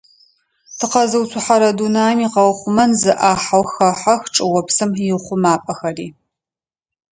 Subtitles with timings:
[0.77, 6.07] Тыкъэзыуцухьэрэ дунаим икъэухъумэн зы ӏахьэу хэхьэх чӏыопсым иухъумапӏэхэри.